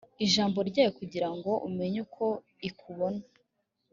[0.25, 2.25] ijambo ryayo kugira ngo umenye uko
[2.69, 3.21] ikubona